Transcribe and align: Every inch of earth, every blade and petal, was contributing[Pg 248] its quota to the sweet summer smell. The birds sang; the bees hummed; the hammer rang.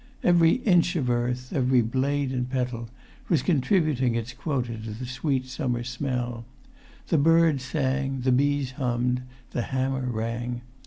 Every 0.23 0.53
inch 0.63 0.95
of 0.95 1.11
earth, 1.11 1.53
every 1.53 1.83
blade 1.83 2.31
and 2.31 2.49
petal, 2.49 2.89
was 3.29 3.43
contributing[Pg 3.43 4.13
248] 4.13 4.19
its 4.19 4.33
quota 4.33 4.77
to 4.79 4.93
the 4.99 5.05
sweet 5.05 5.45
summer 5.45 5.83
smell. 5.83 6.43
The 7.09 7.19
birds 7.19 7.63
sang; 7.63 8.21
the 8.21 8.31
bees 8.31 8.71
hummed; 8.81 9.21
the 9.51 9.61
hammer 9.61 10.07
rang. 10.09 10.61